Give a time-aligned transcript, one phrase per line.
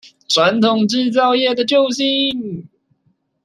[0.27, 2.67] 傳統製造業的救星